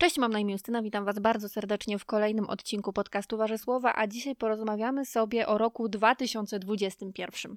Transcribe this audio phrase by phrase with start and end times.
[0.00, 3.92] Cześć, mam na imię Justyna, witam Was bardzo serdecznie w kolejnym odcinku podcastu Warze Słowa,
[3.96, 7.56] a dzisiaj porozmawiamy sobie o roku 2021.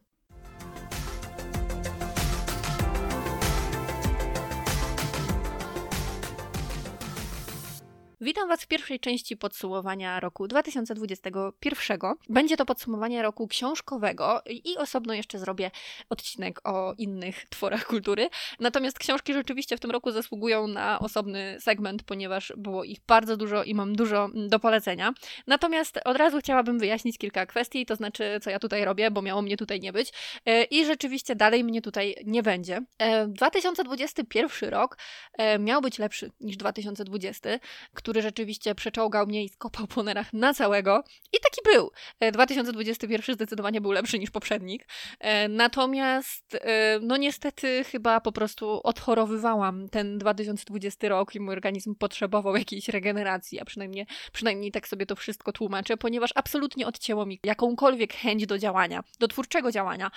[8.23, 11.99] Witam Was w pierwszej części podsumowania roku 2021.
[12.29, 15.71] Będzie to podsumowanie roku książkowego i osobno jeszcze zrobię
[16.09, 18.29] odcinek o innych tworach kultury.
[18.59, 23.63] Natomiast książki rzeczywiście w tym roku zasługują na osobny segment, ponieważ było ich bardzo dużo
[23.63, 25.13] i mam dużo do polecenia.
[25.47, 29.41] Natomiast od razu chciałabym wyjaśnić kilka kwestii, to znaczy co ja tutaj robię, bo miało
[29.41, 30.13] mnie tutaj nie być
[30.45, 32.81] e, i rzeczywiście dalej mnie tutaj nie będzie.
[33.27, 34.97] 2021 e, rok
[35.37, 37.49] e, miał być lepszy niż 2020,
[37.93, 41.03] który który rzeczywiście przeczołgał mnie i skopał po nerach na całego.
[41.33, 41.91] I taki był.
[42.31, 44.87] 2021 e, zdecydowanie był lepszy niż poprzednik.
[45.19, 51.95] E, natomiast, e, no niestety, chyba po prostu odchorowywałam ten 2020 rok i mój organizm
[51.95, 57.39] potrzebował jakiejś regeneracji, a przynajmniej, przynajmniej tak sobie to wszystko tłumaczę, ponieważ absolutnie odcięło mi
[57.43, 60.11] jakąkolwiek chęć do działania, do twórczego działania.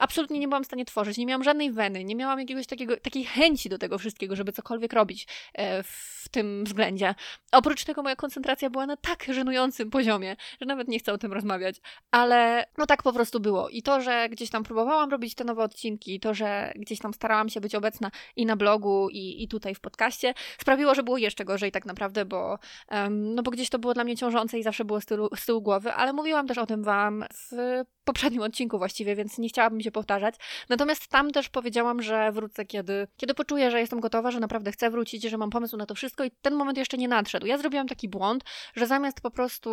[0.00, 3.24] Absolutnie nie byłam w stanie tworzyć, nie miałam żadnej weny, nie miałam jakiegoś takiego, takiej
[3.24, 5.26] chęci do tego wszystkiego, żeby cokolwiek robić
[5.84, 7.14] w tym względzie.
[7.52, 11.32] Oprócz tego moja koncentracja była na tak żenującym poziomie, że nawet nie chcę o tym
[11.32, 11.76] rozmawiać.
[12.10, 13.68] Ale no tak po prostu było.
[13.68, 17.48] I to, że gdzieś tam próbowałam robić te nowe odcinki, to, że gdzieś tam starałam
[17.48, 21.44] się być obecna i na blogu, i, i tutaj w podcaście, sprawiło, że było jeszcze
[21.44, 22.58] gorzej tak naprawdę, bo,
[22.90, 25.46] um, no bo gdzieś to było dla mnie ciążące i zawsze było z tyłu, z
[25.46, 29.80] tyłu głowy, ale mówiłam też o tym Wam w poprzednim odcinku właściwie, więc nie chciałabym
[29.80, 30.34] się powtarzać.
[30.68, 34.90] Natomiast tam też powiedziałam, że wrócę, kiedy, kiedy poczuję, że jestem gotowa, że naprawdę chcę
[34.90, 37.46] wrócić, że mam pomysł na to wszystko i ten moment jeszcze nie nadszedł.
[37.46, 38.44] Ja zrobiłam taki błąd,
[38.76, 39.70] że zamiast po prostu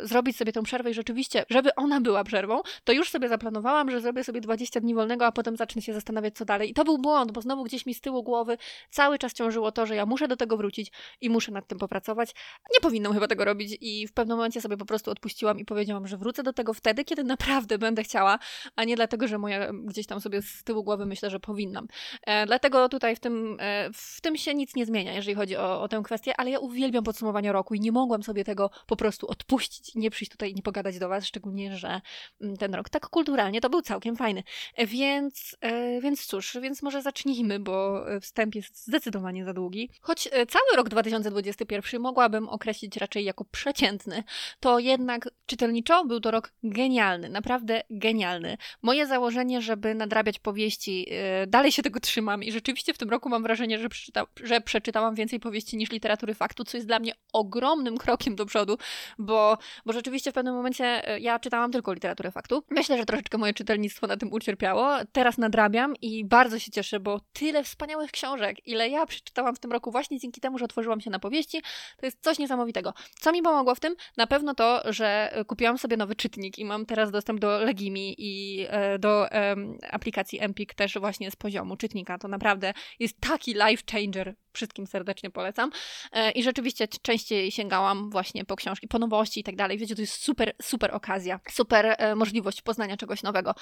[0.00, 4.00] zrobić sobie tę przerwę i rzeczywiście, żeby ona była przerwą, to już sobie zaplanowałam, że
[4.00, 6.70] zrobię sobie 20 dni wolnego, a potem zacznę się zastanawiać, co dalej.
[6.70, 8.58] I to był błąd, bo znowu gdzieś mi z tyłu głowy
[8.90, 12.34] cały czas ciążyło to, że ja muszę do tego wrócić i muszę nad tym popracować.
[12.74, 16.06] Nie powinnam chyba tego robić i w pewnym momencie sobie po prostu odpuściłam i powiedziałam,
[16.06, 18.38] że wrócę do tego wtedy, kiedy naprawdę naprawdę będę chciała,
[18.76, 21.86] a nie dlatego, że moja gdzieś tam sobie z tyłu głowy myślę, że powinnam.
[22.26, 25.82] E, dlatego tutaj w tym, e, w tym się nic nie zmienia, jeżeli chodzi o,
[25.82, 29.26] o tę kwestię, ale ja uwielbiam podsumowanie roku i nie mogłam sobie tego po prostu
[29.26, 32.00] odpuścić, nie przyjść tutaj i nie pogadać do Was, szczególnie, że
[32.40, 34.42] mm, ten rok tak kulturalnie to był całkiem fajny.
[34.76, 39.90] E, więc, e, więc cóż, więc może zacznijmy, bo wstęp jest zdecydowanie za długi.
[40.00, 44.24] Choć e, cały rok 2021 mogłabym określić raczej jako przeciętny,
[44.60, 47.28] to jednak czytelniczo był to rok genialny.
[47.28, 48.56] Naprawdę naprawdę genialny.
[48.82, 53.28] Moje założenie, żeby nadrabiać powieści, yy, dalej się tego trzymam i rzeczywiście w tym roku
[53.28, 57.12] mam wrażenie, że, przeczyta, że przeczytałam więcej powieści niż literatury faktu, co jest dla mnie
[57.32, 58.78] ogromnym krokiem do przodu,
[59.18, 62.62] bo, bo rzeczywiście w pewnym momencie yy, ja czytałam tylko literaturę faktu.
[62.70, 64.90] Myślę, że troszeczkę moje czytelnictwo na tym ucierpiało.
[65.12, 69.72] Teraz nadrabiam i bardzo się cieszę, bo tyle wspaniałych książek, ile ja przeczytałam w tym
[69.72, 71.62] roku właśnie dzięki temu, że otworzyłam się na powieści,
[72.00, 72.94] to jest coś niesamowitego.
[73.20, 73.94] Co mi pomogło w tym?
[74.16, 78.66] Na pewno to, że kupiłam sobie nowy czytnik i mam teraz dostęp do Legimi i
[78.68, 79.26] e, do
[79.90, 82.18] aplikacji Empik też właśnie z poziomu czytnika.
[82.18, 84.34] To naprawdę jest taki life changer.
[84.52, 85.70] Wszystkim serdecznie polecam.
[86.12, 89.78] E, I rzeczywiście częściej sięgałam właśnie po książki, po nowości i tak dalej.
[89.78, 93.54] Wiecie, to jest super, super okazja, super e, możliwość poznania czegoś nowego.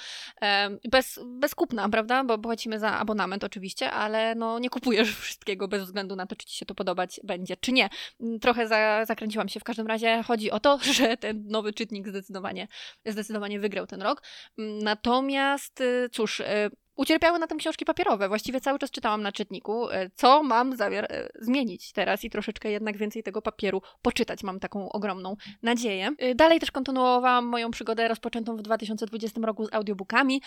[0.91, 2.23] Bez, bez kupna, prawda?
[2.23, 6.45] Bo płacimy za abonament oczywiście, ale no nie kupujesz wszystkiego bez względu na to, czy
[6.45, 7.89] ci się to podobać będzie, czy nie.
[8.21, 9.59] Mm, trochę za, zakręciłam się.
[9.59, 12.67] W każdym razie chodzi o to, że ten nowy czytnik zdecydowanie,
[13.05, 14.21] zdecydowanie ten rok.
[14.57, 18.27] Mm, natomiast, y, cóż, y, Ucierpiały na tym książki papierowe.
[18.27, 22.71] Właściwie cały czas czytałam na czytniku, e, co mam zamiar e, zmienić teraz i troszeczkę
[22.71, 24.43] jednak więcej tego papieru poczytać.
[24.43, 26.11] Mam taką ogromną nadzieję.
[26.17, 30.41] E, dalej też kontynuowałam moją przygodę rozpoczętą w 2020 roku z audiobookami.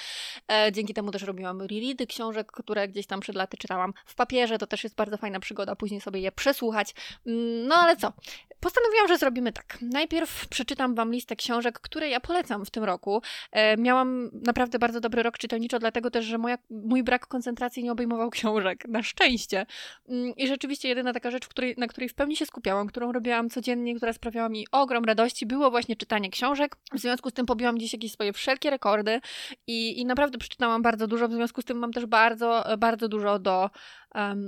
[0.73, 4.59] Dzięki temu też robiłam reready książek, które gdzieś tam przed laty czytałam w papierze.
[4.59, 6.95] To też jest bardzo fajna przygoda, później sobie je przesłuchać.
[7.27, 8.13] Mm, no ale co?
[8.61, 9.79] Postanowiłam, że zrobimy tak.
[9.81, 13.23] Najpierw przeczytam Wam listę książek, które ja polecam w tym roku.
[13.79, 18.31] Miałam naprawdę bardzo dobry rok czytelniczo, dlatego też, że moja, mój brak koncentracji nie obejmował
[18.31, 19.67] książek, na szczęście.
[20.09, 23.51] Mm, I rzeczywiście jedyna taka rzecz, której, na której w pełni się skupiałam, którą robiłam
[23.51, 26.77] codziennie, która sprawiała mi ogrom radości, było właśnie czytanie książek.
[26.93, 29.21] W związku z tym pobiłam dziś jakieś swoje wszelkie rekordy
[29.67, 33.39] i, i naprawdę przeczytałam bardzo dużo, w związku z tym mam też bardzo, bardzo dużo
[33.39, 33.71] do,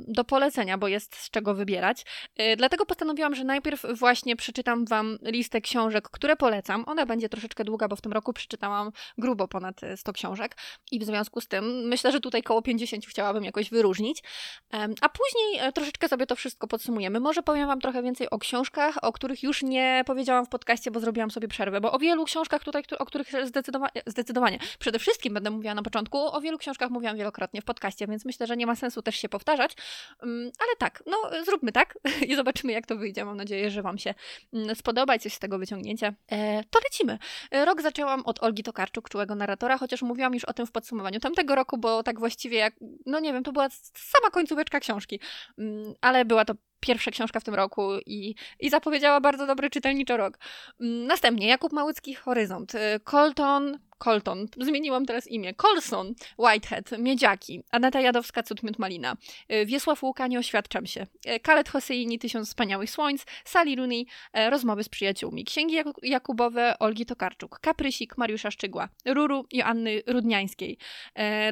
[0.08, 2.04] do polecenia, bo jest z czego wybierać.
[2.40, 6.84] Y, dlatego postanowiłam, że najpierw właśnie przeczytam Wam listę książek, które polecam.
[6.86, 10.56] Ona będzie troszeczkę długa, bo w tym roku przeczytałam grubo ponad 100 książek
[10.92, 14.22] i w związku z tym myślę, że tutaj koło 50 chciałabym jakoś wyróżnić.
[15.00, 17.20] A później e, troszeczkę sobie to wszystko podsumujemy.
[17.20, 21.00] Może powiem Wam trochę więcej o książkach, o których już nie powiedziałam w podcaście, bo
[21.00, 25.50] zrobiłam sobie przerwę, bo o wielu książkach tutaj, o których zdecydowa zdecydowanie, przede wszystkim będę
[25.50, 28.76] mówiła na początku, o wielu książkach mówiłam wielokrotnie w podcaście, więc myślę, że nie ma
[28.76, 29.53] sensu też się powtarzać
[30.22, 31.98] mm, ale tak, no zróbmy tak
[32.28, 33.24] i zobaczymy, jak to wyjdzie.
[33.24, 34.14] Mam nadzieję, że Wam się
[34.52, 36.14] mm, spodoba i coś z tego wyciągnięcie.
[36.30, 37.18] E, to lecimy.
[37.64, 41.54] Rok zaczęłam od Olgi Tokarczuk, czułego narratora, chociaż mówiłam już o tym w podsumowaniu tamtego
[41.54, 42.74] roku, bo tak właściwie jak,
[43.06, 45.20] no nie wiem, to była sama końcóweczka książki,
[45.58, 46.54] mm, ale była to
[46.84, 50.38] pierwsza książka w tym roku i, i zapowiedziała bardzo dobry czytelniczo rok.
[50.80, 52.74] Mm, następnie Jakub Małycki, Horyzont.
[52.74, 59.16] Y, Colton, Colton, zmieniłam teraz imię, Colson, Whitehead, Miedziaki, Aneta Jadowska, Cud Miód Malina,
[59.52, 64.06] y, Wiesław Łuka, Nie oświadczam się, y, Kalet Hoseini, Tysiąc Wspaniałych Słońc, Sally Rooney,
[64.50, 70.78] Rozmowy z przyjaciółmi, Księgi Jakubowe, Olgi Tokarczuk, Kaprysik, Mariusza Szczygła, Ruru, Joanny Rudniańskiej,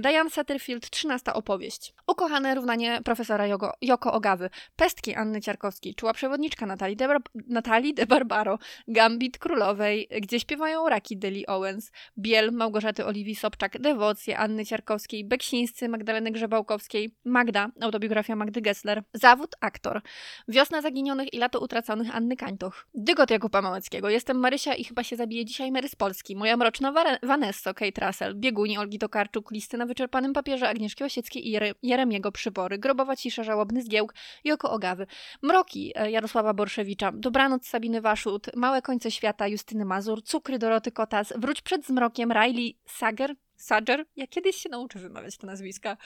[0.00, 3.46] Diane Satterfield, Trzynasta opowieść, Ukochane równanie profesora
[3.82, 8.58] Joko Ogawy, Pestki Anny Ciarkowskiej, Czuła przewodniczka Natalii de, Natalii de Barbaro,
[8.88, 15.88] Gambit Królowej, gdzie śpiewają raki Deli Owens, Biel Małgorzaty Oliwii Sobczak, Dewocje Anny Ciarkowskiej, Beksińscy
[15.88, 20.02] Magdaleny Grzebałkowskiej, Magda, autobiografia Magdy Gessler, Zawód aktor,
[20.48, 25.16] Wiosna Zaginionych i Lato Utraconych Anny Kańtoch, Dygot Jakuba Małeckiego, Jestem Marysia i chyba się
[25.16, 26.92] zabije dzisiaj Mary z Polski, Moja Mroczna
[27.22, 32.78] Vanesso, Kate Russell, Bieguni Olgi Tokarczuk, Listy na wyczerpanym papierze Agnieszki Osieckiej i Jeremiego Przybory,
[32.78, 34.14] Grobowa Cisza, Żałobny Zgiełk,
[34.44, 35.01] Joko Ogawy,
[35.42, 41.32] Mroki e, Jarosława Borszewicza, Dobranoc Sabiny Waszut, Małe Końce Świata Justyny Mazur, Cukry Doroty Kotas,
[41.36, 45.96] Wróć przed zmrokiem Riley Sager, Sager, ja kiedyś się nauczę wymawiać te nazwiska.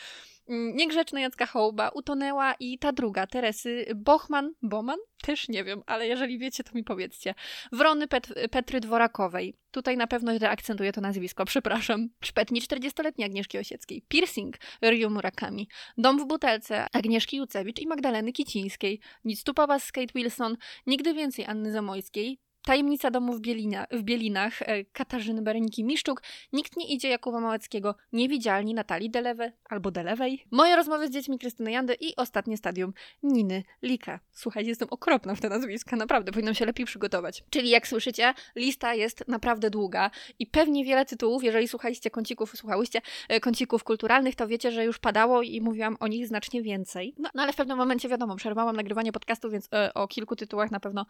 [0.48, 4.98] Mm, Niegrzeczna Jacka Hołba, Utonęła i ta druga, Teresy Bochman, Boman?
[5.22, 7.34] Też nie wiem, ale jeżeli wiecie, to mi powiedzcie.
[7.72, 9.54] Wrony Pet Petry Dworakowej.
[9.70, 12.08] Tutaj na pewno źle akcentuję to nazwisko, przepraszam.
[12.24, 14.02] Szpetni 40-letniej Agnieszki Osieckiej.
[14.08, 15.68] Piercing Ryu Murakami.
[15.98, 19.00] Dom w butelce Agnieszki Jucewicz i Magdaleny Kicińskiej.
[19.24, 20.56] Nic tu z Kate Wilson.
[20.86, 22.45] Nigdy więcej Anny Zamojskiej.
[22.66, 26.22] Tajemnica domu w, Bielina, w Bielinach e, Katarzyny Bereniki Miszczuk,
[26.52, 31.70] Nikt nie idzie Jakuba Małeckiego, Niewidzialni Natalii Delewe albo Delewej, Moje rozmowy z dziećmi Krystyny
[31.70, 32.92] Jandy i ostatnie stadium
[33.22, 34.20] Niny Lika.
[34.32, 37.44] Słuchajcie, jestem okropna w te nazwiska, naprawdę, powinnam się lepiej przygotować.
[37.50, 43.00] Czyli jak słyszycie, lista jest naprawdę długa i pewnie wiele tytułów, jeżeli słuchaliście kącików, słuchałyście
[43.28, 47.14] e, kącików kulturalnych, to wiecie, że już padało i mówiłam o nich znacznie więcej.
[47.18, 50.70] No, no ale w pewnym momencie wiadomo, przerwałam nagrywanie podcastu, więc e, o kilku tytułach
[50.70, 51.06] na pewno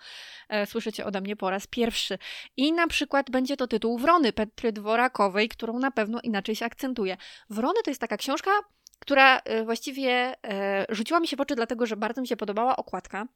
[0.49, 2.19] e, słyszycie ode mnie po po raz pierwszy.
[2.57, 7.17] I na przykład będzie to tytuł Wrony Petry Dworakowej, którą na pewno inaczej się akcentuje.
[7.51, 8.51] Wrony to jest taka książka,
[8.99, 12.77] która e, właściwie e, rzuciła mi się w oczy, dlatego że bardzo mi się podobała
[12.77, 13.27] okładka.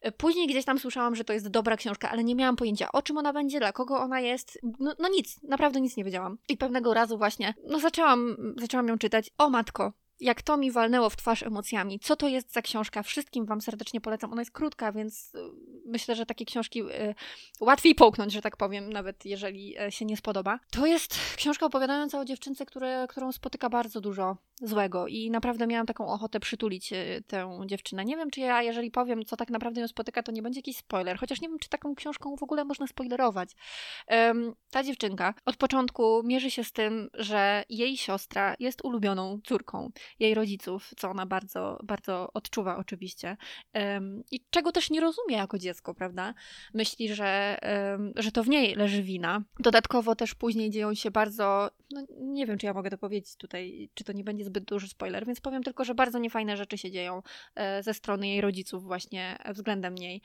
[0.00, 3.02] E, później gdzieś tam słyszałam, że to jest dobra książka, ale nie miałam pojęcia o
[3.02, 4.58] czym ona będzie, dla kogo ona jest.
[4.78, 6.38] No, no nic, naprawdę nic nie wiedziałam.
[6.48, 9.30] I pewnego razu właśnie, no zaczęłam, zaczęłam ją czytać.
[9.38, 12.00] O matko, jak to mi walnęło w twarz emocjami.
[12.00, 13.02] Co to jest za książka?
[13.02, 14.32] Wszystkim Wam serdecznie polecam.
[14.32, 15.38] Ona jest krótka, więc y,
[15.86, 17.14] myślę, że takie książki y,
[17.60, 20.58] łatwiej połknąć, że tak powiem, nawet jeżeli y, się nie spodoba.
[20.70, 25.86] To jest książka opowiadająca o dziewczynce, które, którą spotyka bardzo dużo złego i naprawdę miałam
[25.86, 26.92] taką ochotę przytulić
[27.26, 28.04] tę dziewczynę.
[28.04, 30.76] Nie wiem, czy ja, jeżeli powiem, co tak naprawdę ją spotyka, to nie będzie jakiś
[30.76, 33.50] spoiler, chociaż nie wiem, czy taką książką w ogóle można spoilerować.
[34.08, 39.90] Um, ta dziewczynka od początku mierzy się z tym, że jej siostra jest ulubioną córką
[40.18, 43.36] jej rodziców, co ona bardzo, bardzo odczuwa oczywiście.
[44.30, 46.34] I czego też nie rozumie jako dziecko, prawda?
[46.74, 47.58] Myśli, że,
[48.16, 49.42] że to w niej leży wina.
[49.58, 53.90] Dodatkowo też później dzieją się bardzo, no nie wiem, czy ja mogę to powiedzieć tutaj,
[53.94, 56.90] czy to nie będzie zbyt duży spoiler, więc powiem tylko, że bardzo niefajne rzeczy się
[56.90, 57.22] dzieją
[57.54, 60.22] e, ze strony jej rodziców właśnie względem niej.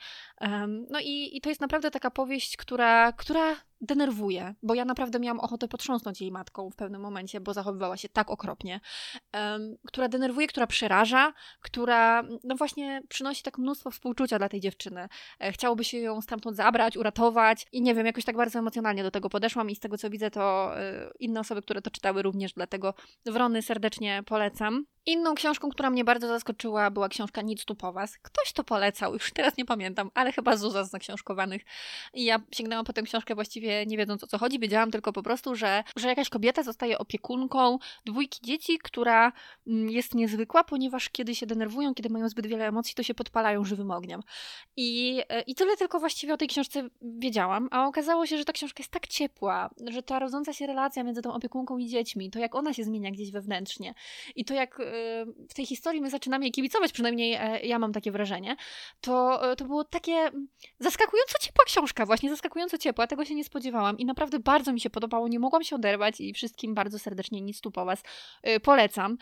[0.90, 5.40] No i, i to jest naprawdę taka powieść, która, która denerwuje, bo ja naprawdę miałam
[5.40, 8.80] ochotę potrząsnąć jej matką w pewnym momencie, bo zachowywała się tak okropnie,
[9.86, 15.08] która denerwuje, która przeraża, która no właśnie przynosi tak mnóstwo współczucia dla tej dziewczyny.
[15.40, 19.10] E, chciałoby się ją stamtąd zabrać, uratować i nie wiem, jakoś tak bardzo emocjonalnie do
[19.10, 22.52] tego podeszłam i z tego co widzę, to e, inne osoby, które to czytały również,
[22.52, 22.94] dlatego
[23.26, 24.84] Wrony serdecznie polecam.
[25.06, 28.18] Inną książką, która mnie bardzo zaskoczyła, była książka Nic tu po was.
[28.18, 31.62] Ktoś to polecał, już teraz nie pamiętam, ale chyba Zuza z zaksiążkowanych.
[32.14, 34.58] I ja sięgnęłam po tę książkę właściwie nie wiedząc o co chodzi.
[34.58, 39.32] Wiedziałam tylko po prostu, że, że jakaś kobieta zostaje opiekunką dwójki dzieci, która
[39.66, 43.64] mm, jest niezwykła, ponieważ kiedy się denerwują, kiedy mają zbyt wiele emocji, to się podpalają
[43.64, 44.20] żywym ogniem.
[44.76, 48.52] I, e, i tyle tylko właściwie o tej książce wiedziałam, a okazało się, że ta
[48.52, 52.38] książka jest tak ciepła, że ta rodząca się relacja między tą opiekunką i dziećmi, to
[52.38, 53.94] jak ona się zmienia gdzieś wewnętrznie
[54.36, 54.80] i to jak
[55.48, 58.56] w tej historii my zaczynamy jej kibicować, przynajmniej e, ja mam takie wrażenie,
[59.00, 63.44] to, e, to było takie mm, zaskakująco ciepła książka, właśnie zaskakująco ciepła, tego się nie
[63.44, 67.40] spodziewałam i naprawdę bardzo mi się podobało, nie mogłam się oderwać i wszystkim bardzo serdecznie
[67.40, 68.02] nic tu po was
[68.42, 69.16] e, polecam.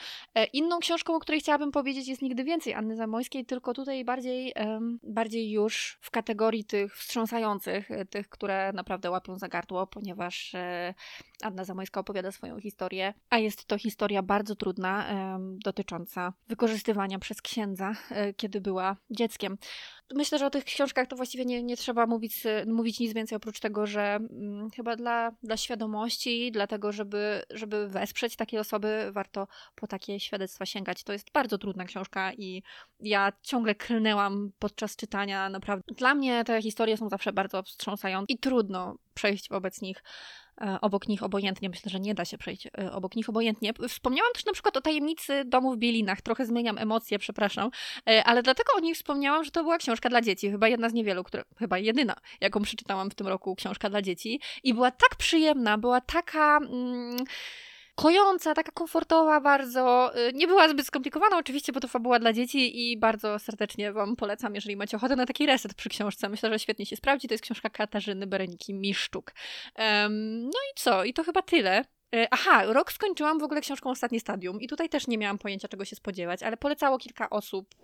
[0.53, 4.55] Inną książką, o której chciałabym powiedzieć jest Nigdy Więcej Anny Zamojskiej, tylko tutaj bardziej,
[5.03, 10.53] bardziej już w kategorii tych wstrząsających, tych, które naprawdę łapią za gardło, ponieważ
[11.43, 15.07] Anna Zamojska opowiada swoją historię, a jest to historia bardzo trudna,
[15.65, 19.59] dotycząca wykorzystywania przez księdza, e, kiedy była dzieckiem.
[20.15, 23.61] Myślę, że o tych książkach to właściwie nie, nie trzeba mówić, mówić nic więcej oprócz
[23.61, 29.87] tego, że mm, chyba dla, dla świadomości, dlatego, żeby, żeby wesprzeć takie osoby, warto po
[29.87, 31.05] takie świadectwa sięgać.
[31.05, 32.63] To jest bardzo trudna książka i
[33.01, 35.49] ja ciągle klnęłam podczas czytania.
[35.49, 40.40] Naprawdę, dla mnie te historie są zawsze bardzo wstrząsające i trudno przejść wobec nich E,
[40.81, 41.69] obok nich obojętnie.
[41.69, 43.73] Myślę, że nie da się przejść e, obok nich obojętnie.
[43.89, 46.21] Wspomniałam też na przykład o tajemnicy domu w Bielinach.
[46.21, 47.71] Trochę zmieniam emocje, przepraszam,
[48.09, 50.51] e, ale dlatego o niej wspomniałam, że to była książka dla dzieci.
[50.51, 54.41] Chyba jedna z niewielu, które, chyba jedyna, jaką przeczytałam w tym roku, książka dla dzieci.
[54.63, 56.57] I była tak przyjemna, była taka.
[56.57, 57.17] Mm,
[58.03, 60.13] kojąca, taka komfortowa bardzo.
[60.29, 64.17] Y, nie była zbyt skomplikowana oczywiście, bo to fabuła dla dzieci i bardzo serdecznie Wam
[64.17, 66.29] polecam, jeżeli macie ochotę na taki reset przy książce.
[66.29, 67.29] Myślę, że świetnie się sprawdzi.
[67.29, 69.33] To jest książka Katarzyny Bereniki Miszczuk.
[69.79, 71.05] Um, no i co?
[71.05, 71.85] I to chyba tyle.
[72.15, 75.69] E, aha, rok skończyłam w ogóle książką Ostatnie Stadium i tutaj też nie miałam pojęcia,
[75.69, 77.75] czego się spodziewać, ale polecało kilka osób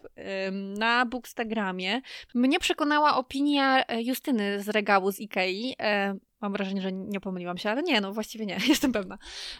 [0.78, 2.00] na Bookstagramie.
[2.34, 5.76] Mnie przekonała opinia e, Justyny z regału z Ikei.
[6.40, 9.18] Mam wrażenie, że nie pomyliłam się, ale nie, no właściwie nie, jestem pewna,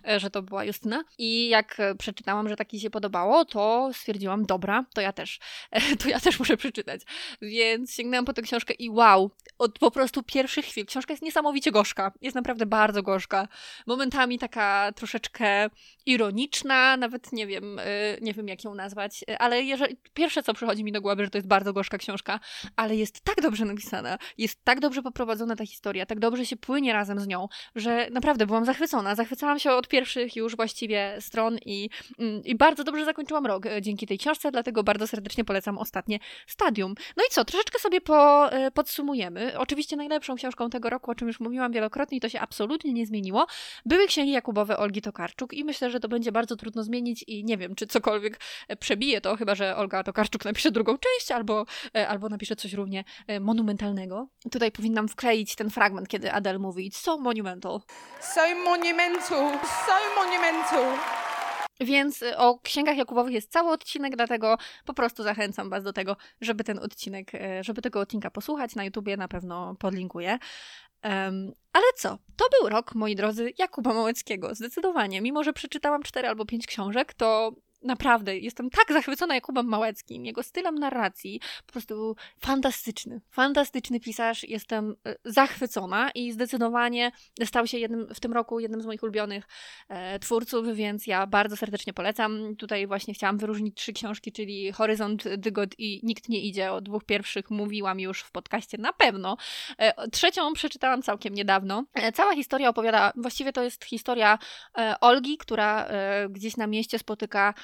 [0.09, 1.05] e, że to była Justyna.
[1.19, 5.39] I jak e, przeczytałam, że taki się podobało, to stwierdziłam, dobra, to ja też,
[5.71, 7.01] e, to ja też muszę przeczytać.
[7.43, 10.87] Więc sięgnęłam po tę książkę i wow, od po prostu pierwszych chwil.
[10.87, 13.49] Książka jest niesamowicie gorzka, jest naprawdę bardzo gorzka.
[13.87, 15.71] Momentami taka troszeczkę
[16.07, 17.81] ironiczna, nawet nie wiem,
[18.21, 21.39] nie wiem jak ją nazwać, ale jeżeli, pierwsze co przychodzi mi do głowy, że to
[21.39, 22.41] jest bardzo gorzka książka,
[22.77, 26.93] ale jest tak dobrze napisana, jest tak dobrze poprowadzona ta historia, tak dobrze się płynie
[26.93, 29.15] razem z nią, że naprawdę byłam zachwycona.
[29.15, 33.83] Zachwycałam się od pierwszych już właściwie stron i, mm, i bardzo dobrze zakończyłam rok e,
[33.83, 36.95] dzięki tej książce, dlatego bardzo serdecznie polecam ostatnie stadium.
[37.17, 39.59] No i co, troszeczkę sobie po, e, podsumujemy.
[39.59, 43.07] Oczywiście najlepszą książką tego roku, o czym już mówiłam wielokrotnie i to się absolutnie nie
[43.07, 43.47] zmieniło,
[43.85, 47.57] były księgi Jakubowe Olgi Tokarczuk i myślę, że to będzie bardzo trudno zmienić i nie
[47.57, 51.67] wiem, czy cokolwiek e, przebije to, chyba że Olga Tokarczuk napisze drugą część albo,
[52.09, 53.05] albo napisze coś równie
[53.41, 54.29] monumentalnego.
[54.51, 57.81] Tutaj powinnam wkleić ten fragment, kiedy Adele Adele mówi It's so monumental.
[58.21, 60.99] So monumental, so monumental.
[61.81, 66.17] Więc y, o księgach Jakubowych jest cały odcinek, dlatego po prostu zachęcam Was do tego,
[66.41, 68.75] żeby ten odcinek, y, żeby tego odcinka posłuchać.
[68.75, 70.39] Na YouTubie na pewno podlinkuję.
[71.05, 72.19] Um, ale co?
[72.37, 74.55] To był rok, moi drodzy, Jakuba Małeckiego.
[74.55, 75.21] Zdecydowanie.
[75.21, 77.53] Mimo, że przeczytałam cztery albo pięć książek, to
[77.87, 84.97] Naprawdę, jestem tak zachwycona Jakubem Małeckim, jego stylem narracji, po prostu fantastyczny, fantastyczny pisarz, jestem
[85.07, 87.13] e, zachwycona i zdecydowanie
[87.45, 89.49] stał się jednym, w tym roku jednym z moich ulubionych
[89.89, 92.57] e, twórców, więc ja bardzo serdecznie polecam.
[92.57, 96.73] Tutaj właśnie chciałam wyróżnić trzy książki, czyli Horyzont, Dygod i Nikt nie idzie.
[96.73, 99.37] O dwóch pierwszych mówiłam już w podcaście na pewno.
[99.79, 101.85] E, trzecią przeczytałam całkiem niedawno.
[101.95, 104.39] E, cała historia opowiada, właściwie to jest historia
[104.79, 107.55] e, Olgi, która e, gdzieś na mieście spotyka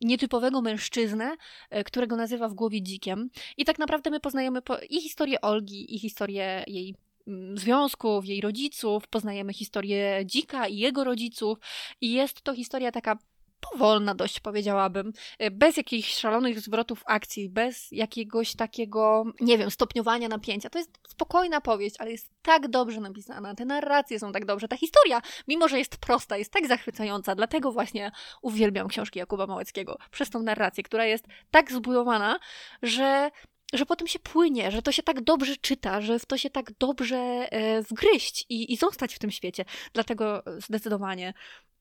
[0.00, 1.36] nietypowego mężczyznę,
[1.70, 3.30] e, którego nazywa w głowie dzikiem.
[3.56, 6.94] I tak naprawdę my poznajemy i historię Olgi, i historię jej
[7.26, 11.58] mm, związków, jej rodziców, poznajemy historię dzika i jego rodziców,
[12.00, 13.18] i jest to historia taka
[13.60, 20.28] powolna dość, powiedziałabym, e, bez jakichś szalonych zwrotów akcji, bez jakiegoś takiego, nie wiem, stopniowania
[20.28, 20.70] napięcia.
[20.70, 24.76] To jest spokojna powieść, ale jest tak dobrze napisana, te narracje są tak dobrze, ta
[24.76, 30.30] historia, mimo że jest prosta, jest tak zachwycająca, dlatego właśnie uwielbiam książki Jakuba Małeckiego, przez
[30.30, 32.38] tą narrację, która jest tak zbudowana,
[32.82, 33.30] że
[33.72, 36.72] że potem się płynie, że to się tak dobrze czyta, że w to się tak
[36.78, 39.64] dobrze e, wgryźć i, i zostać w tym świecie.
[39.92, 41.34] Dlatego zdecydowanie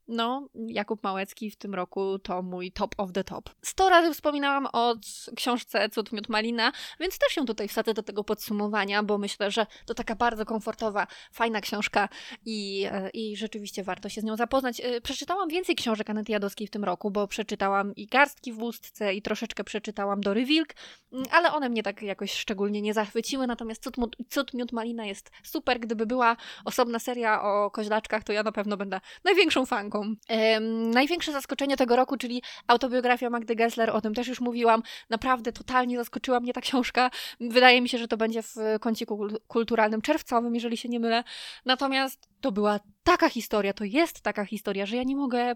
[0.08, 3.50] no, Jakub Małecki w tym roku to mój top of the top.
[3.62, 4.96] Sto razy wspominałam o
[5.36, 9.66] książce Cud Miód Malina, więc też ją tutaj wsadzę do tego podsumowania, bo myślę, że
[9.86, 12.10] to taka bardzo komfortowa, fajna książka
[12.46, 14.82] i, e, i rzeczywiście warto się z nią zapoznać.
[14.82, 19.14] E, przeczytałam więcej książek Anety Jadowskiej w tym roku, bo przeczytałam i Garstki w Łustce
[19.14, 20.74] i troszeczkę przeczytałam Dory Wilk,
[21.14, 23.96] mm, ale one mnie tak jakoś szczególnie nie zachwyciły, natomiast Cud,
[24.30, 25.80] Cud Miód Malina jest super.
[25.80, 29.95] Gdyby była osobna seria o koźlaczkach, to ja na pewno będę największą fanką
[30.94, 34.84] największe zaskoczenie tego roku, czyli autobiografia Magdy Gessler, o tym też już mówiłam.
[35.10, 37.12] Naprawdę totalnie zaskoczyła mnie ta książka.
[37.40, 41.24] Wydaje mi się, że to będzie w kąciku kulturalnym czerwcowym, jeżeli się nie mylę.
[41.66, 45.56] Natomiast to była taka historia, to jest taka historia, że ja nie mogę.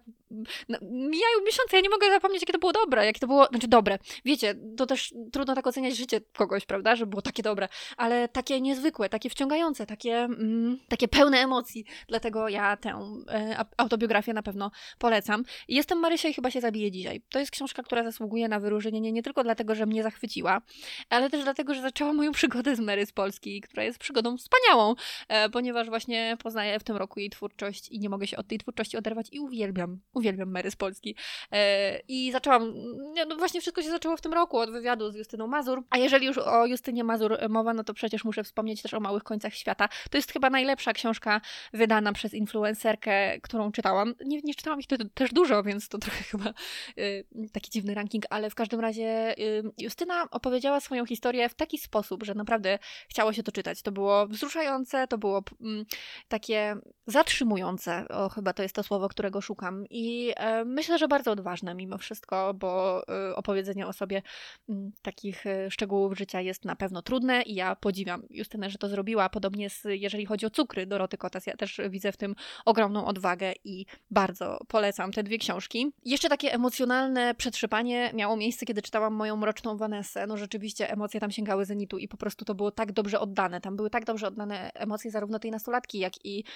[0.70, 3.46] No, mijają miesiące, ja nie mogę zapomnieć, jakie to było dobre, jakie to było.
[3.46, 4.00] Znaczy, dobre.
[4.26, 7.68] Wiecie, to też trudno tak oceniać życie kogoś, prawda, że było takie dobre,
[7.98, 11.86] ale takie niezwykłe, takie wciągające, takie, mm, takie pełne emocji.
[12.08, 12.90] Dlatego ja tę
[13.30, 15.44] e, autobiografię na pewno polecam.
[15.68, 17.22] Jestem Marysia i chyba się zabiję dzisiaj.
[17.30, 20.62] To jest książka, która zasługuje na wyróżnienie nie tylko dlatego, że mnie zachwyciła,
[21.10, 24.96] ale też dlatego, że zaczęła moją przygodę z Mary z Polski, która jest przygodą wspaniałą,
[25.28, 28.58] e, ponieważ właśnie poznaję w tym roku jej twórczość i nie mogę się od tej
[28.58, 31.16] twórczości oderwać i uwielbiam, uwielbiam Mary z Polski.
[31.52, 32.74] E, I zaczęłam,
[33.28, 36.26] no właśnie wszystko się zaczęło w tym roku od wywiadu z Justyną Mazur, a jeżeli
[36.26, 39.90] już o Justynie Mazur mowa, no to przecież muszę wspomnieć też o Małych Końcach Świata.
[40.12, 41.42] To jest chyba najlepsza książka
[41.74, 44.16] wydana przez influencerkę, którą czytałam.
[44.26, 46.54] Nie, nie czytałam ich też dużo, więc to trochę chyba
[46.98, 51.78] y, taki dziwny ranking, ale w każdym razie y, Justyna opowiedziała swoją historię w taki
[51.78, 53.82] sposób, że naprawdę chciało się to czytać.
[53.82, 55.86] To było wzruszające, to było mm,
[57.08, 61.76] zatrzymujące, o chyba to jest to słowo, którego szukam i e, myślę, że bardzo odważne
[61.76, 64.22] mimo wszystko, bo e, opowiedzenie o sobie
[64.70, 68.90] m, takich e, szczegółów życia jest na pewno trudne i ja podziwiam Justynę, że to
[68.90, 69.30] zrobiła.
[69.30, 72.36] Podobnie z, jeżeli chodzi o cukry Doroty Kotas, ja też widzę w tym
[72.66, 75.92] ogromną odwagę i bardzo polecam te dwie książki.
[76.06, 80.28] Jeszcze takie emocjonalne przetrzepanie miało miejsce, kiedy czytałam moją mroczną Vanessę.
[80.28, 83.62] No rzeczywiście emocje tam sięgały zenitu i po prostu to było tak dobrze oddane.
[83.62, 86.49] Tam były tak dobrze oddane emocje zarówno tej nastolatki, jak i, mm,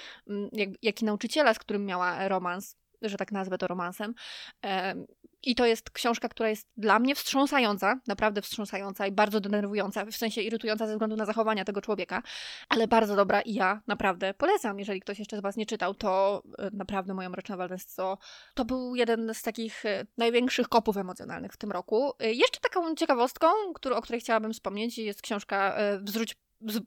[0.52, 2.78] jak, jak i nauczyciela, z którym miała romans
[3.10, 4.14] że tak nazwę to romansem.
[5.46, 10.16] I to jest książka, która jest dla mnie wstrząsająca, naprawdę wstrząsająca i bardzo denerwująca, w
[10.16, 12.24] sensie irytująca ze względu na zachowania tego człowieka,
[12.70, 14.80] ale bardzo dobra i ja naprawdę polecam.
[14.80, 18.18] Jeżeli ktoś jeszcze z Was nie czytał, to e, naprawdę moja Mroczna Waldens to,
[18.66, 22.12] był jeden z takich e, największych kopów emocjonalnych w tym roku.
[22.20, 23.48] E, jeszcze taką ciekawostką,
[23.96, 26.36] o której chciałabym wspomnieć, jest książka Wzróć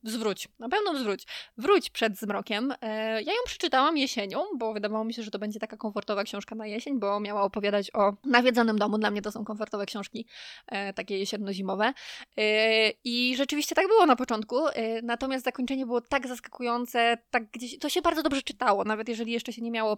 [0.05, 1.27] zwróć, na pewno zwróć,
[1.59, 2.75] wróć przed zmrokiem.
[2.81, 6.55] E, ja ją przeczytałam jesienią, bo wydawało mi się, że to będzie taka komfortowa książka
[6.55, 8.99] na jesień, bo miała opowiadać o nawiedzonym domu.
[8.99, 10.27] Dla mnie to są komfortowe książki,
[10.67, 11.93] e, takie jesienno-zimowe.
[12.39, 14.57] E, I rzeczywiście tak było na początku,
[15.03, 19.53] natomiast zakończenie było tak zaskakujące, tak gdzieś, to się bardzo dobrze czytało, nawet jeżeli jeszcze
[19.53, 19.97] się nie miało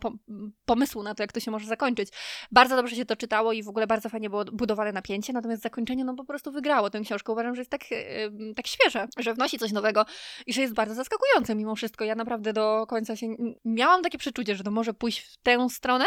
[0.65, 2.09] pomysłu na to, jak to się może zakończyć.
[2.51, 6.05] Bardzo dobrze się to czytało i w ogóle bardzo fajnie było budowane napięcie, natomiast zakończenie
[6.05, 7.33] no po prostu wygrało tę książkę.
[7.33, 7.81] Uważam, że jest tak,
[8.57, 10.05] tak świeże, że wnosi coś coś nowego
[10.47, 12.05] i że jest bardzo zaskakujące mimo wszystko.
[12.05, 13.27] Ja naprawdę do końca się
[13.65, 16.05] miałam takie przeczucie, że to może pójść w tę stronę,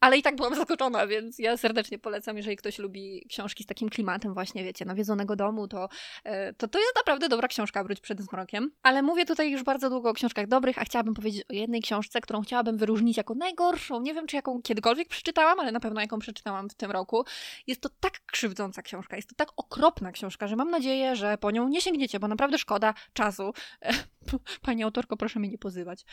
[0.00, 3.88] ale i tak byłam zaskoczona, więc ja serdecznie polecam, jeżeli ktoś lubi książki z takim
[3.88, 5.88] klimatem właśnie, wiecie, nawiedzonego domu, to,
[6.24, 8.70] e, to to jest naprawdę dobra książka, wróć przed zmrokiem.
[8.82, 12.20] Ale mówię tutaj już bardzo długo o książkach dobrych, a chciałabym powiedzieć o jednej książce,
[12.20, 14.00] którą chciałabym wyróżnić jako najgorszą.
[14.00, 17.24] Nie wiem, czy jaką kiedykolwiek przeczytałam, ale na pewno jaką przeczytałam w tym roku.
[17.66, 21.50] Jest to tak krzywdząca książka, jest to tak okropna książka, że mam nadzieję, że po
[21.50, 23.52] nią nie sięgniecie, bo naprawdę szkoda czasu.
[24.62, 26.04] Pani autorko, proszę mnie nie pozywać.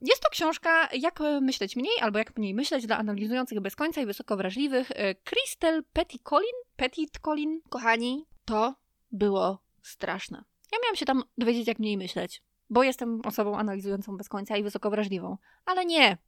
[0.00, 4.06] Jest to książka Jak myśleć mniej albo Jak mniej myśleć dla analizujących bez końca i
[4.06, 4.92] wysoko wrażliwych.
[5.24, 8.74] Crystal Petty Colin, Petit Colin, kochani, to
[9.12, 10.44] było straszne.
[10.72, 14.62] Ja miałam się tam dowiedzieć, jak mniej myśleć, bo jestem osobą analizującą bez końca i
[14.62, 15.36] wysoko wrażliwą.
[15.66, 16.18] Ale nie,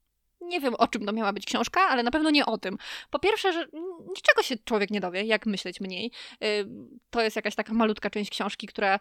[0.41, 2.79] nie wiem, o czym to miała być książka, ale na pewno nie o tym.
[3.11, 3.67] Po pierwsze, że
[4.09, 6.13] niczego się człowiek nie dowie, jak myśleć mniej.
[7.11, 8.99] To jest jakaś taka malutka część książki, która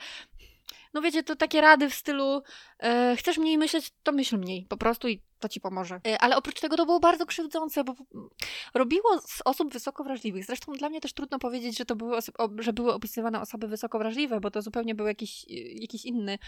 [0.94, 2.42] no wiecie, to takie rady w stylu
[2.80, 6.02] e, chcesz mniej myśleć, to myśl mniej po prostu i to ci pomoże.
[6.08, 7.96] E, ale oprócz tego to było bardzo krzywdzące, bo
[8.74, 10.46] robiło z osób wysoko wrażliwych.
[10.46, 12.18] Zresztą dla mnie też trudno powiedzieć, że to były,
[12.60, 15.46] że były opisywane osoby wysoko wrażliwe, bo to zupełnie był jakiś,
[15.82, 16.40] jakiś inny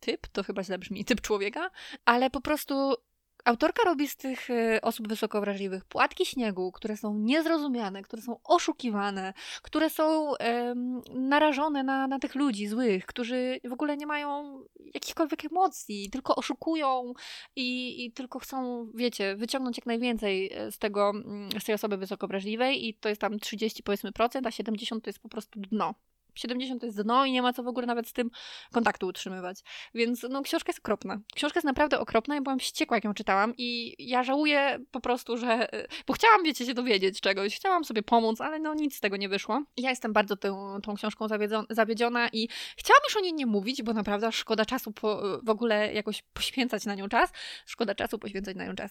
[0.00, 1.70] typ, to chyba źle brzmi, typ człowieka,
[2.04, 2.94] ale po prostu
[3.44, 8.40] Autorka robi z tych y, osób wysoko wrażliwych płatki śniegu, które są niezrozumiane, które są
[8.44, 14.60] oszukiwane, które są um, narażone na, na tych ludzi złych, którzy w ogóle nie mają
[14.94, 17.12] jakichkolwiek emocji, tylko oszukują
[17.56, 21.96] i, i tylko chcą, wiecie, wyciągnąć jak najwięcej e, z tego, mm, z tej osoby
[21.96, 25.60] wysoko wrażliwej i to jest tam 30 powiedzmy procent, a 70 to jest po prostu
[25.60, 25.94] dno.
[26.34, 28.30] 70 to jest dno i nie ma co w ogóle nawet z tym
[28.72, 29.60] kontaktu utrzymywać.
[29.94, 31.20] Więc no, książka jest okropna.
[31.34, 35.36] Książka jest naprawdę okropna, ja byłam wściekła, jak ją czytałam i ja żałuję po prostu,
[35.36, 35.68] że...
[36.06, 39.28] Bo chciałam, wiecie, się dowiedzieć czegoś, chciałam sobie pomóc, ale no nic z tego nie
[39.28, 39.62] wyszło.
[39.76, 41.26] Ja jestem bardzo tą, tą książką
[41.70, 45.92] zawiedziona i chciałam już o niej nie mówić, bo naprawdę szkoda czasu po, w ogóle
[45.92, 47.30] jakoś poświęcać na nią czas.
[47.66, 48.90] Szkoda czasu poświęcać na nią czas.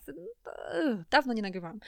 [1.09, 1.79] Dawno nie nagrywałam.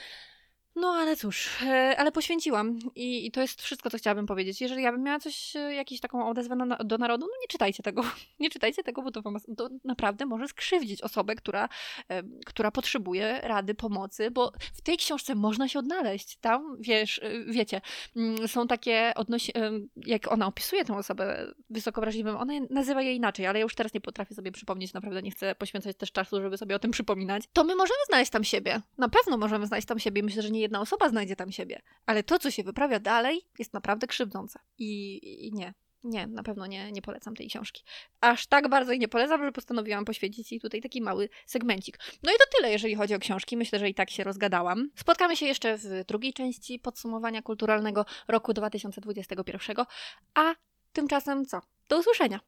[0.76, 4.60] No ale cóż, e, ale poświęciłam I, i, to jest wszystko, co chciałabym powiedzieć.
[4.60, 7.82] Jeżeli ja bym miała coś, e, jakąś taką odezwę na, do narodu, no nie czytajcie
[7.82, 8.02] tego.
[8.40, 9.22] Nie czytajcie tego, bo to,
[9.56, 11.68] to naprawdę może skrzywdzić osobę, która,
[12.08, 16.36] e, która potrzebuje rady, pomocy, bo w tej książce można się odnaleźć.
[16.36, 17.80] Tam, wiesz, wiecie,
[18.16, 19.52] mm, są takie odnosi...
[19.96, 23.94] Jak ona opisuje tę osobę wysoko wrażliwą, ona nazywa je inaczej, ale ja już teraz
[23.94, 27.42] nie potrafię sobie przypomnieć, naprawdę nie chcę poświęcać też czasu, żeby sobie o tym przypominać.
[27.52, 28.80] To my możemy znaleźć tam siebie.
[28.98, 30.22] Na pewno możemy znaleźć tam siebie.
[30.22, 31.82] Myślę, że nie jedna osoba znajdzie tam siebie.
[32.06, 34.58] Ale to, co się wyprawia dalej, jest naprawdę krzywdzące.
[34.78, 35.74] I, i nie.
[36.04, 37.84] Nie, na pewno nie, nie polecam tej książki.
[38.20, 41.98] Aż tak bardzo jej nie polecam, że postanowiłam poświęcić jej tutaj taki mały segmencik.
[42.22, 43.56] No i to tyle, jeżeli chodzi o książki.
[43.56, 44.90] Myślę, że i tak się rozgadałam.
[44.96, 49.76] Spotkamy się jeszcze w drugiej części podsumowania kulturalnego roku 2021.
[50.34, 50.54] A
[50.92, 51.60] tymczasem co?
[51.88, 52.40] Do usłyszenia!